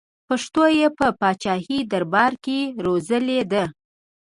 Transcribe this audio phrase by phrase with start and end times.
[0.27, 3.63] پښتو یې په پاچاهي دربار کې روزلې ده.